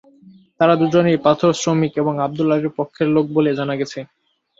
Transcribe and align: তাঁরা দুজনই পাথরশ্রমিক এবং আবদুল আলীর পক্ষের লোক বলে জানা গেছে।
তাঁরা 0.59 0.75
দুজনই 0.81 1.17
পাথরশ্রমিক 1.25 1.93
এবং 2.01 2.13
আবদুল 2.25 2.49
আলীর 2.53 2.75
পক্ষের 2.77 3.07
লোক 3.15 3.25
বলে 3.35 3.51
জানা 3.59 3.75
গেছে। 3.79 3.99